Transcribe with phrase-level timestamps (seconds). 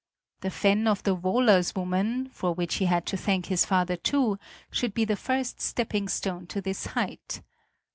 [0.39, 4.39] The fen of the Wohlers woman, for which he had to thank his father too,
[4.71, 7.43] should be the first stepping stone to this height.